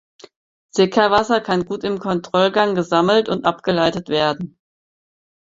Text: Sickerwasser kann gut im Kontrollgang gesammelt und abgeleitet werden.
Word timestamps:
Sickerwasser 0.71 1.41
kann 1.41 1.63
gut 1.65 1.83
im 1.83 1.99
Kontrollgang 1.99 2.73
gesammelt 2.73 3.29
und 3.29 3.45
abgeleitet 3.45 4.09
werden. 4.09 4.57